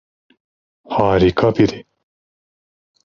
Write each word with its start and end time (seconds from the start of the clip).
Harika 0.95 1.47
biri. 1.55 1.79